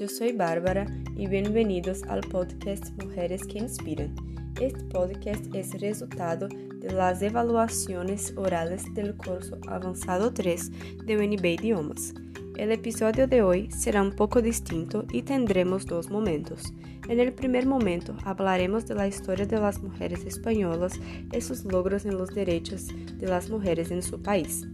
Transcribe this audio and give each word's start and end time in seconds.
yo 0.00 0.08
soy 0.08 0.32
Bárbara 0.32 0.86
y 1.14 1.26
bienvenidos 1.26 2.04
al 2.04 2.22
podcast 2.22 2.90
Mujeres 3.04 3.42
que 3.44 3.58
Inspiran. 3.58 4.16
Este 4.58 4.82
podcast 4.84 5.54
es 5.54 5.78
resultado 5.78 6.48
de 6.48 6.90
las 6.90 7.20
evaluaciones 7.20 8.32
orales 8.34 8.82
del 8.94 9.14
curso 9.14 9.58
Avanzado 9.68 10.32
3 10.32 11.04
de 11.04 11.18
UNB 11.18 11.44
Idiomas. 11.44 12.14
El 12.56 12.72
episodio 12.72 13.26
de 13.26 13.42
hoy 13.42 13.70
será 13.70 14.00
un 14.00 14.12
poco 14.12 14.40
distinto 14.40 15.04
y 15.12 15.20
tendremos 15.20 15.84
dos 15.84 16.10
momentos. 16.10 16.72
En 17.06 17.20
el 17.20 17.34
primer 17.34 17.66
momento 17.66 18.16
hablaremos 18.24 18.86
de 18.86 18.94
la 18.94 19.06
historia 19.06 19.44
de 19.44 19.60
las 19.60 19.82
mujeres 19.82 20.24
españolas 20.24 20.98
y 21.30 21.42
sus 21.42 21.66
logros 21.66 22.06
en 22.06 22.16
los 22.16 22.34
derechos 22.34 22.86
de 23.18 23.28
las 23.28 23.50
mujeres 23.50 23.90
en 23.90 24.02
su 24.02 24.22
país. 24.22 24.66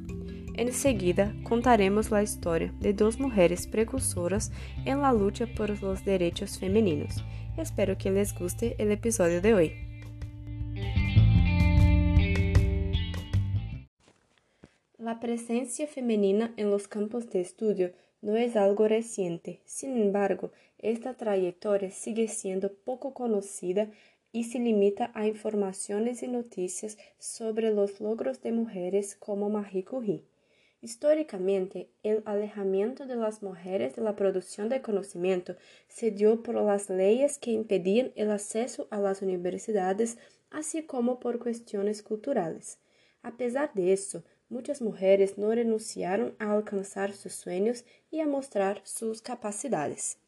En 0.59 0.73
seguida, 0.73 1.35
contaremos 1.43 2.11
la 2.11 2.23
historia 2.23 2.73
de 2.81 2.95
dos 2.95 3.21
mujeres 3.21 3.67
precursoras 3.67 4.51
en 4.87 5.03
la 5.03 5.13
lucha 5.13 5.47
por 5.47 5.83
los 5.83 6.03
derechos 6.03 6.59
femeninos. 6.59 7.23
Espero 7.59 7.99
que 7.99 8.11
les 8.11 8.35
guste 8.35 8.75
el 8.79 8.91
episodio 8.91 9.43
de 9.43 9.53
hoy. 9.53 9.73
La 14.97 15.21
presencia 15.21 15.87
femenina 15.87 16.55
en 16.57 16.71
los 16.71 16.89
campos 16.89 17.29
de 17.29 17.43
estudio 17.43 17.93
no 18.23 18.35
es 18.37 18.57
algo 18.57 18.89
reciente, 18.89 19.61
sin 19.67 19.99
embargo, 19.99 20.53
esta 20.79 21.13
trayectoria 21.15 21.91
sigue 21.91 22.29
siendo 22.29 22.73
poco 22.73 23.13
conocida 23.13 23.91
y 24.33 24.45
se 24.45 24.59
limita 24.59 25.11
a 25.13 25.27
informaciones 25.27 26.23
y 26.23 26.29
noticias 26.29 26.97
sobre 27.19 27.73
los 27.73 28.01
logros 28.01 28.41
de 28.41 28.53
mujeres 28.53 29.17
como 29.17 29.51
Marie 29.51 29.85
Curie. 29.85 30.25
Históricamente, 30.87 31.91
el 32.05 32.23
alejamiento 32.27 33.07
de 33.07 33.17
las 33.17 33.43
mujeres 33.43 33.97
de 33.97 34.03
la 34.03 34.15
producción 34.15 34.69
de 34.69 34.83
conocimiento 34.83 35.57
se 35.89 36.13
dio 36.13 36.45
por 36.45 36.55
las 36.55 36.89
leyes 36.89 37.39
que 37.39 37.51
impedían 37.51 38.13
el 38.15 38.31
acceso 38.31 38.87
a 38.93 39.01
las 39.01 39.21
universidades, 39.21 40.17
así 40.49 40.85
como 40.85 41.19
por 41.19 41.41
cuestiones 41.41 42.05
culturales. 42.05 42.79
A 43.25 43.37
pesar 43.37 43.75
de 43.75 43.93
eso, 43.93 44.23
muchas 44.49 44.81
mujeres 44.81 45.39
no 45.39 45.53
renunciaron 45.53 46.37
a 46.39 46.53
alcanzar 46.53 47.13
sus 47.15 47.35
sueños 47.35 47.85
y 48.09 48.21
a 48.21 48.29
mostrar 48.29 48.81
sus 48.85 49.23
capacidades. 49.23 50.19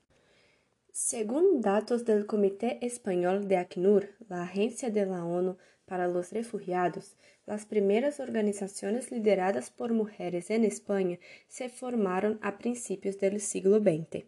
Según 0.91 1.61
datos 1.61 2.05
del 2.05 2.27
Comité 2.27 2.85
Español 2.85 3.47
de 3.47 3.59
ACNUR, 3.59 4.09
la 4.29 4.43
agencia 4.43 4.91
de 4.91 5.07
la 5.07 5.25
ONU 5.25 5.57
para 5.89 6.07
los 6.07 6.33
refugiados, 6.33 7.17
las 7.47 7.65
primeras 7.65 8.21
organizaciones 8.21 9.11
lideradas 9.11 9.71
por 9.71 9.93
mujeres 9.93 10.51
en 10.51 10.65
España 10.65 11.19
se 11.49 11.69
formaron 11.71 12.39
a 12.43 12.59
principios 12.59 13.19
del 13.19 13.41
siglo 13.41 13.79
XX. 13.79 14.27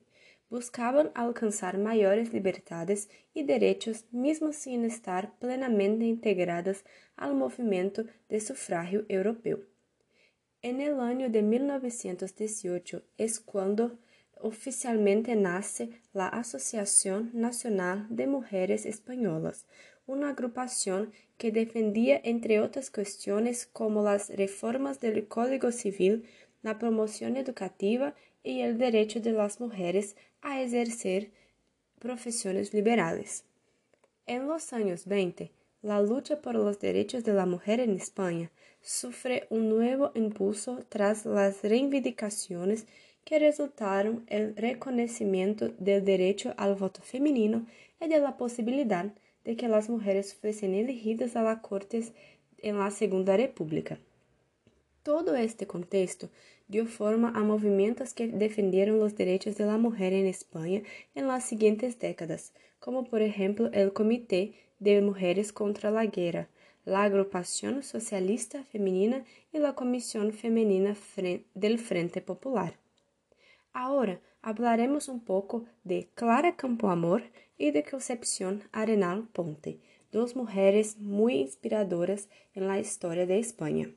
Buscaban 0.48 1.12
alcanzar 1.14 1.78
mayores 1.78 2.32
libertades 2.32 3.08
y 3.34 3.44
derechos 3.44 4.06
mismo 4.10 4.52
sin 4.52 4.84
estar 4.84 5.38
plenamente 5.38 6.06
integradas 6.06 6.84
al 7.14 7.34
movimiento 7.34 8.04
de 8.28 8.40
sufragio 8.40 9.04
europeo. 9.08 9.60
En 10.62 10.80
el 10.80 10.98
año 11.00 11.30
de 11.30 11.42
1918 11.42 13.02
es 13.16 13.38
cuando 13.38 13.98
oficialmente 14.40 15.36
nace 15.36 15.90
la 16.12 16.28
Asociación 16.28 17.30
Nacional 17.32 18.06
de 18.10 18.26
Mujeres 18.26 18.86
Españolas, 18.86 19.66
una 20.06 20.30
agrupación 20.30 21.12
que 21.40 21.50
defendía, 21.50 22.20
entre 22.22 22.60
otras 22.60 22.90
cuestiones, 22.90 23.66
como 23.72 24.04
las 24.04 24.28
reformas 24.28 25.00
del 25.00 25.26
Código 25.26 25.72
Civil, 25.72 26.26
la 26.60 26.78
promoción 26.78 27.38
educativa 27.38 28.14
y 28.44 28.60
el 28.60 28.76
derecho 28.76 29.20
de 29.20 29.32
las 29.32 29.58
mujeres 29.58 30.16
a 30.42 30.60
ejercer 30.60 31.30
profesiones 31.98 32.74
liberales. 32.74 33.44
En 34.26 34.48
los 34.48 34.74
años 34.74 35.06
20, 35.06 35.50
la 35.80 36.02
lucha 36.02 36.42
por 36.42 36.56
los 36.56 36.78
derechos 36.78 37.24
de 37.24 37.32
la 37.32 37.46
mujer 37.46 37.80
en 37.80 37.96
España 37.96 38.50
sufre 38.82 39.46
un 39.48 39.70
nuevo 39.70 40.12
impulso 40.14 40.84
tras 40.90 41.24
las 41.24 41.62
reivindicaciones 41.62 42.84
que 43.24 43.38
resultaron 43.38 44.26
el 44.26 44.54
reconocimiento 44.56 45.70
del 45.78 46.04
derecho 46.04 46.52
al 46.58 46.74
voto 46.74 47.00
femenino 47.00 47.64
y 47.98 48.08
de 48.08 48.20
la 48.20 48.36
posibilidad 48.36 49.06
de 49.06 49.29
que 49.56 49.68
las 49.68 49.88
mujeres 49.88 50.34
fuesen 50.34 50.74
elegidas 50.74 51.36
a 51.36 51.42
las 51.42 51.60
Cortes 51.60 52.12
en 52.58 52.78
la 52.78 52.90
Segunda 52.90 53.36
República. 53.36 53.98
Todo 55.02 55.34
este 55.34 55.66
contexto 55.66 56.28
dio 56.68 56.86
forma 56.86 57.30
a 57.34 57.42
movimientos 57.42 58.14
que 58.14 58.28
defendieron 58.28 58.98
los 58.98 59.16
derechos 59.16 59.56
de 59.56 59.66
la 59.66 59.78
mujer 59.78 60.12
en 60.12 60.26
España 60.26 60.82
en 61.14 61.26
las 61.26 61.44
siguientes 61.44 61.98
décadas, 61.98 62.52
como 62.78 63.04
por 63.04 63.22
ejemplo 63.22 63.70
el 63.72 63.92
Comité 63.92 64.54
de 64.78 65.00
Mujeres 65.00 65.52
contra 65.52 65.90
la 65.90 66.06
Guerra, 66.06 66.48
la 66.84 67.02
Agrupación 67.02 67.82
Socialista 67.82 68.62
Femenina 68.64 69.24
y 69.52 69.58
la 69.58 69.74
Comisión 69.74 70.32
Femenina 70.32 70.96
del 71.54 71.78
Frente 71.78 72.20
Popular. 72.20 72.74
Ahora 73.72 74.20
hablaremos 74.42 75.08
un 75.08 75.20
poco 75.20 75.64
de 75.84 76.08
Clara 76.14 76.56
Campoamor 76.56 77.22
y 77.60 77.72
de 77.72 77.84
Concepción 77.84 78.64
Arenal 78.72 79.28
Ponte, 79.34 79.80
dos 80.12 80.34
mujeres 80.34 80.96
muy 80.96 81.34
inspiradoras 81.34 82.30
en 82.54 82.66
la 82.66 82.80
historia 82.80 83.26
de 83.26 83.38
España. 83.38 83.90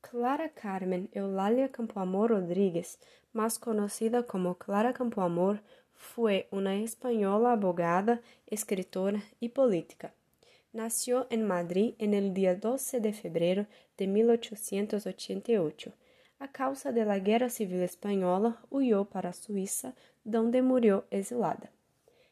Clara 0.00 0.50
Carmen 0.50 1.10
Eulalia 1.12 1.72
Campoamor 1.72 2.30
Rodríguez, 2.30 3.00
más 3.32 3.58
conocida 3.58 4.22
como 4.22 4.54
Clara 4.54 4.92
Campoamor, 4.92 5.62
fue 5.92 6.46
una 6.52 6.76
española 6.76 7.52
abogada, 7.52 8.22
escritora 8.46 9.24
y 9.40 9.48
política. 9.48 10.14
Nació 10.72 11.26
en 11.28 11.44
Madrid 11.44 11.94
en 11.98 12.14
el 12.14 12.32
día 12.34 12.54
12 12.54 13.00
de 13.00 13.12
febrero 13.12 13.66
de 13.98 14.06
1888 14.06 15.92
a 16.38 16.52
causa 16.52 16.92
de 16.92 17.04
la 17.04 17.18
Guerra 17.18 17.50
Civil 17.50 17.82
Española, 17.82 18.60
huyó 18.70 19.06
para 19.06 19.32
Suiza, 19.32 19.94
donde 20.22 20.62
murió 20.62 21.04
exilada. 21.10 21.70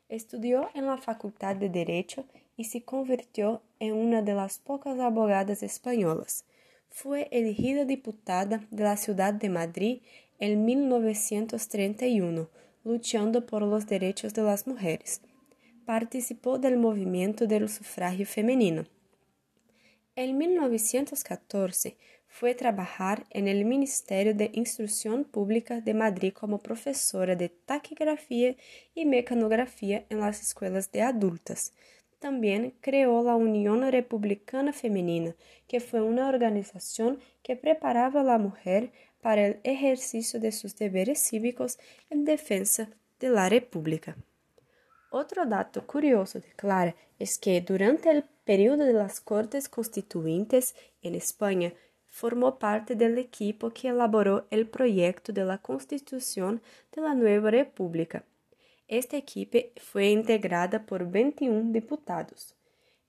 Estudió 0.08 0.70
en 0.74 0.86
la 0.86 0.96
Facultad 0.96 1.56
de 1.56 1.68
Derecho 1.68 2.24
y 2.56 2.64
se 2.64 2.82
convirtió 2.82 3.62
en 3.78 3.92
una 3.92 4.22
de 4.22 4.34
las 4.34 4.58
pocas 4.58 4.98
abogadas 4.98 5.62
españolas. 5.62 6.44
Fue 6.88 7.28
elegida 7.30 7.84
diputada 7.84 8.66
de 8.70 8.84
la 8.84 8.96
ciudad 8.96 9.34
de 9.34 9.50
Madrid 9.50 10.00
en 10.38 10.64
1931, 10.64 12.48
luchando 12.84 13.44
por 13.44 13.62
los 13.62 13.86
derechos 13.86 14.32
de 14.32 14.42
las 14.42 14.66
mujeres. 14.66 15.20
Participó 15.84 16.58
del 16.58 16.78
movimiento 16.78 17.46
del 17.46 17.68
sufragio 17.68 18.24
femenino. 18.26 18.86
En 20.16 20.38
1914 20.38 21.96
fue 22.28 22.54
trabajar 22.54 23.26
en 23.30 23.48
el 23.48 23.64
Ministerio 23.64 24.34
de 24.34 24.50
Instrucción 24.54 25.24
Pública 25.24 25.80
de 25.80 25.94
Madrid 25.94 26.32
como 26.32 26.58
profesora 26.58 27.34
de 27.34 27.48
taquigrafía 27.48 28.54
y 28.94 29.06
mecanografía 29.06 30.04
en 30.08 30.20
las 30.20 30.40
escuelas 30.40 30.92
de 30.92 31.02
adultas. 31.02 31.72
También 32.18 32.74
creó 32.80 33.22
la 33.22 33.36
Unión 33.36 33.90
Republicana 33.90 34.72
Femenina, 34.72 35.34
que 35.66 35.80
fue 35.80 36.02
una 36.02 36.28
organización 36.28 37.18
que 37.42 37.56
preparaba 37.56 38.20
a 38.20 38.24
la 38.24 38.38
mujer 38.38 38.92
para 39.20 39.46
el 39.46 39.60
ejercicio 39.64 40.38
de 40.38 40.52
sus 40.52 40.76
deberes 40.76 41.20
cívicos 41.20 41.78
en 42.10 42.24
defensa 42.24 42.88
de 43.20 43.30
la 43.30 43.48
República. 43.48 44.16
Otro 45.10 45.46
dato 45.46 45.86
curioso 45.86 46.38
de 46.38 46.52
Clara 46.52 46.94
es 47.18 47.38
que 47.38 47.60
durante 47.60 48.10
el 48.10 48.24
periodo 48.44 48.84
de 48.84 48.92
las 48.92 49.20
Cortes 49.20 49.68
Constituyentes 49.68 50.74
en 51.02 51.14
España, 51.14 51.72
formó 52.08 52.58
parte 52.58 52.94
del 52.94 53.18
equipo 53.18 53.70
que 53.70 53.88
elaboró 53.88 54.46
el 54.50 54.68
proyecto 54.68 55.32
de 55.32 55.44
la 55.44 55.58
Constitución 55.58 56.62
de 56.92 57.02
la 57.02 57.14
nueva 57.14 57.50
República. 57.50 58.24
Esta 58.88 59.16
equipo 59.16 59.58
fue 59.76 60.10
integrada 60.10 60.86
por 60.86 61.10
21 61.10 61.72
diputados. 61.72 62.56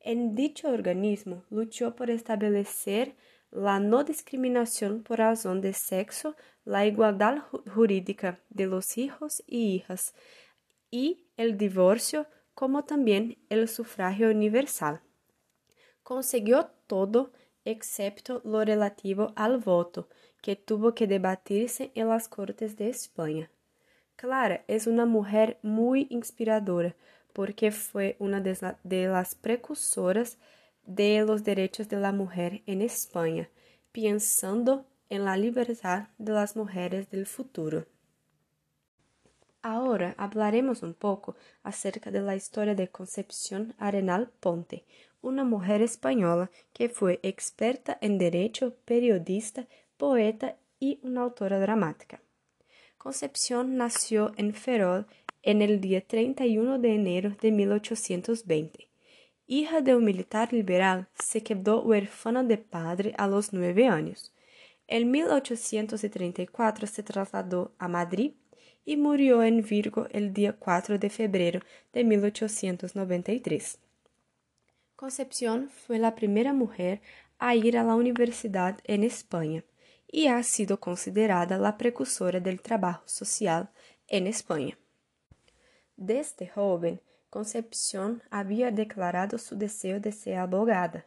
En 0.01 0.36
dicho 0.36 0.69
organismo 0.69 1.44
luchó 1.50 1.96
por 1.96 2.10
establecer 2.10 3.16
la 3.51 3.80
no 3.80 4.04
discriminación 4.04 5.04
por 5.04 5.19
razón 5.19 5.62
de 5.62 5.74
sexo, 5.74 6.36
la 6.66 6.86
igualdad 6.86 7.40
jurídica 7.74 8.40
de 8.50 8.68
los 8.68 8.98
hijos 8.98 9.44
y 9.48 9.75
hijas 9.75 10.13
y 10.92 11.25
el 11.38 11.57
divorcio, 11.57 12.28
como 12.54 12.84
también 12.84 13.38
el 13.50 13.68
sufragio 13.68 14.30
universal. 14.30 15.01
Consiguió 16.04 16.72
todo 16.88 17.31
excepto 17.66 18.42
lo 18.44 18.64
relativo 18.64 19.34
al 19.36 19.58
voto, 19.58 20.08
que 20.42 20.56
tuvo 20.56 20.96
que 20.96 21.08
debatirse 21.08 21.92
en 21.96 22.10
las 22.10 22.28
Cortes 22.28 22.78
de 22.78 22.90
España. 22.90 23.50
Clara 24.16 24.64
es 24.68 24.88
una 24.88 25.06
mujer 25.06 25.60
muy 25.62 26.08
inspiradora 26.10 26.96
porque 27.34 27.72
fue 27.72 28.16
una 28.20 28.42
de 28.42 29.08
las 29.08 29.36
precursoras 29.36 30.38
de 30.86 31.24
los 31.26 31.44
derechos 31.44 31.88
de 31.88 31.98
la 31.98 32.12
mujer 32.12 32.64
en 32.66 32.82
España, 32.82 33.50
pensando 33.92 34.86
en 35.10 35.26
la 35.26 35.38
libertad 35.38 36.10
de 36.18 36.34
las 36.34 36.56
mujeres 36.56 37.10
del 37.10 37.26
futuro. 37.26 37.86
Ahora 39.62 40.16
hablaremos 40.18 40.84
un 40.84 40.94
poco 40.94 41.36
acerca 41.64 42.12
de 42.12 42.22
la 42.22 42.36
historia 42.36 42.76
de 42.76 42.88
Concepción 42.88 43.76
Arenal 43.78 44.32
Ponte, 44.40 44.86
una 45.21 45.44
mujer 45.44 45.81
española 45.81 46.50
que 46.74 46.89
fue 46.89 47.19
experta 47.24 47.98
en 48.01 48.18
derecho, 48.18 48.75
periodista, 48.86 49.68
poeta 49.98 50.56
y 50.80 51.00
una 51.04 51.21
autora 51.21 51.60
dramática. 51.60 52.21
Concepción 52.98 53.77
nació 53.77 54.31
en 54.38 54.54
Ferrol 54.54 55.07
en 55.42 55.62
el 55.62 55.80
día 55.81 56.01
31 56.06 56.80
de 56.80 56.95
enero 56.95 57.36
de 57.42 57.51
1820. 57.51 58.89
Hija 59.48 59.81
de 59.81 59.95
un 59.95 60.04
militar 60.04 60.54
liberal, 60.54 61.07
se 61.18 61.42
quedó 61.42 61.81
huérfana 61.81 62.44
de 62.44 62.57
padre 62.57 63.13
a 63.18 63.27
los 63.27 63.51
nueve 63.51 63.88
años. 63.88 64.33
En 64.88 65.12
1834 65.12 66.88
se 66.88 67.04
trasladó 67.04 67.74
a 67.77 67.88
Madrid 67.88 68.33
y 68.86 68.98
murió 68.98 69.44
en 69.44 69.63
Virgo 69.63 70.07
el 70.12 70.33
día 70.33 70.54
4 70.54 71.00
de 71.00 71.10
febrero 71.10 71.62
de 71.94 72.04
1893. 72.04 73.80
Concepción 75.00 75.69
fue 75.69 75.98
la 75.98 76.13
primera 76.13 76.51
mujer 76.51 77.00
a 77.38 77.56
ir 77.56 77.78
a 77.78 77.86
la 77.86 77.96
universidad 77.96 78.80
en 78.84 79.06
España 79.06 79.63
y 80.12 80.28
ha 80.28 80.44
sido 80.44 80.81
considerada 80.81 81.57
la 81.57 81.78
precursora 81.78 82.42
del 82.42 82.62
trabajo 82.62 83.04
social 83.06 83.69
en 84.10 84.28
España. 84.28 84.78
Desde 85.96 86.50
joven, 86.50 87.00
Concepción 87.30 88.22
había 88.30 88.72
declarado 88.72 89.38
su 89.38 89.57
deseo 89.57 90.01
de 90.01 90.12
ser 90.12 90.36
abogada, 90.36 91.06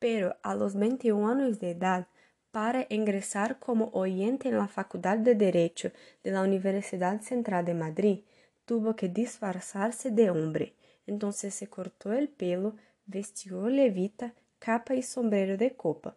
pero 0.00 0.34
a 0.42 0.56
los 0.56 0.74
21 0.74 1.28
años 1.28 1.60
de 1.60 1.70
edad 1.70 2.08
para 2.50 2.86
ingresar 2.88 3.60
como 3.60 3.90
oyente 3.92 4.48
en 4.48 4.58
la 4.58 4.66
Facultad 4.66 5.18
de 5.18 5.36
Derecho 5.36 5.92
de 6.24 6.32
la 6.32 6.42
Universidad 6.42 7.20
Central 7.20 7.66
de 7.66 7.74
Madrid, 7.74 8.24
tuvo 8.64 8.96
que 8.96 9.08
disfrazarse 9.08 10.10
de 10.10 10.28
hombre. 10.28 10.74
Entonces 11.06 11.54
se 11.54 11.68
cortó 11.68 12.12
el 12.12 12.28
pelo, 12.28 12.74
vestió 13.12 13.68
levita, 13.68 14.34
capa 14.58 14.94
y 14.94 15.02
sombrero 15.02 15.56
de 15.56 15.74
copa. 15.76 16.16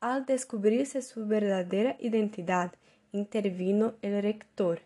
Al 0.00 0.26
descubrirse 0.26 1.00
su 1.00 1.26
verdadera 1.26 1.96
identidad, 1.98 2.74
intervino 3.12 3.94
el 4.02 4.22
rector. 4.22 4.82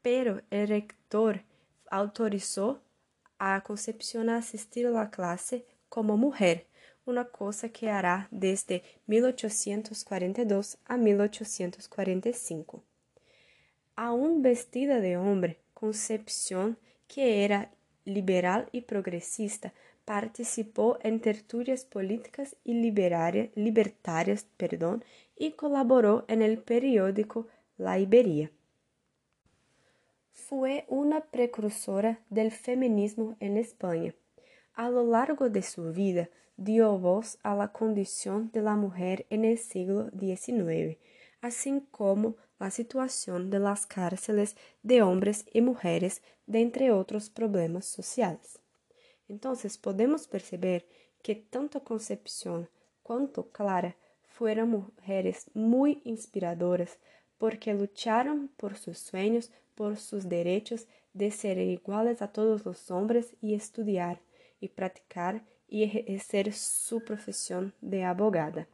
Pero 0.00 0.40
el 0.50 0.68
rector 0.68 1.42
autorizó 1.90 2.80
a 3.38 3.60
Concepción 3.62 4.30
a 4.30 4.38
asistir 4.38 4.86
a 4.86 4.90
la 4.90 5.10
clase 5.10 5.66
como 5.88 6.16
mujer 6.16 6.66
una 7.04 7.24
cosa 7.24 7.68
que 7.68 7.90
hará 7.90 8.28
desde 8.30 8.82
1842 9.06 10.78
a 10.84 10.96
1845. 10.96 12.84
Aún 13.96 14.42
vestida 14.42 15.00
de 15.00 15.16
hombre, 15.16 15.58
Concepción, 15.74 16.78
que 17.08 17.44
era 17.44 17.72
liberal 18.04 18.68
y 18.72 18.82
progresista, 18.82 19.74
participó 20.04 20.98
en 21.02 21.20
tertulias 21.20 21.84
políticas 21.84 22.56
y 22.64 22.74
libertarias 22.74 24.46
perdón, 24.56 25.04
y 25.36 25.52
colaboró 25.52 26.24
en 26.28 26.42
el 26.42 26.58
periódico 26.58 27.46
La 27.76 27.98
Iberia. 27.98 28.50
Fue 30.32 30.84
una 30.88 31.20
precursora 31.20 32.20
del 32.30 32.52
feminismo 32.52 33.36
en 33.40 33.56
España. 33.56 34.14
A 34.74 34.90
lo 34.90 35.04
largo 35.04 35.50
de 35.50 35.62
su 35.62 35.92
vida, 35.92 36.28
dio 36.56 36.98
voz 36.98 37.38
a 37.42 37.54
la 37.54 37.72
condición 37.72 38.50
de 38.52 38.62
la 38.62 38.76
mujer 38.76 39.26
en 39.30 39.44
el 39.44 39.58
siglo 39.58 40.10
XIX, 40.18 40.98
así 41.40 41.82
como 41.90 42.36
la 42.58 42.70
situación 42.70 43.50
de 43.50 43.58
las 43.58 43.86
cárceles 43.86 44.56
de 44.82 45.02
hombres 45.02 45.46
y 45.52 45.60
mujeres, 45.60 46.22
de 46.46 46.60
entre 46.60 46.92
otros 46.92 47.30
problemas 47.30 47.86
sociales. 47.86 48.61
Entonces 49.32 49.78
podemos 49.78 50.26
perceber 50.26 50.86
que 51.22 51.34
tanto 51.34 51.82
Concepción 51.82 52.68
cuanto 53.02 53.48
Clara 53.48 53.96
fueron 54.28 54.68
mujeres 54.68 55.46
muy 55.54 56.02
inspiradoras 56.04 56.98
porque 57.38 57.72
lucharon 57.72 58.48
por 58.58 58.76
sus 58.76 58.98
sueños, 58.98 59.50
por 59.74 59.96
sus 59.96 60.28
derechos 60.28 60.86
de 61.14 61.30
ser 61.30 61.56
iguales 61.56 62.20
a 62.20 62.28
todos 62.28 62.66
los 62.66 62.90
hombres 62.90 63.34
y 63.40 63.54
estudiar 63.54 64.20
y 64.60 64.68
practicar 64.68 65.42
y 65.66 65.84
ejercer 65.84 66.52
su 66.52 67.02
profesión 67.02 67.72
de 67.80 68.04
abogada. 68.04 68.68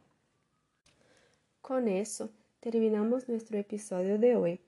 Con 1.61 1.87
eso 1.87 2.31
terminamos 2.59 3.29
nuestro 3.29 3.57
episodio 3.57 4.19
de 4.19 4.35
hoy 4.35 4.59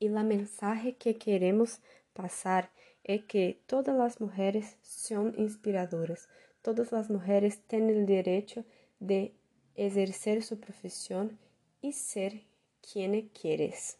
y 0.00 0.08
la 0.08 0.24
mensaje 0.24 0.96
que 0.96 1.18
queremos 1.18 1.78
pasar 2.14 2.72
es 3.04 3.24
que 3.24 3.60
todas 3.66 3.96
las 3.96 4.20
mujeres 4.20 4.76
son 4.82 5.34
inspiradoras, 5.38 6.28
todas 6.62 6.92
las 6.92 7.10
mujeres 7.10 7.60
tienen 7.66 7.96
el 7.96 8.06
derecho 8.06 8.64
de 8.98 9.34
ejercer 9.74 10.42
su 10.42 10.60
profesión 10.60 11.38
y 11.80 11.92
ser 11.92 12.42
quien 12.80 13.28
quieres. 13.28 13.98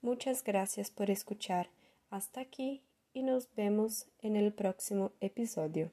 Muchas 0.00 0.42
gracias 0.42 0.90
por 0.90 1.10
escuchar. 1.10 1.70
Hasta 2.10 2.40
aquí 2.40 2.82
y 3.14 3.22
nos 3.22 3.48
vemos 3.54 4.06
en 4.20 4.36
el 4.36 4.52
próximo 4.52 5.12
episodio. 5.20 5.92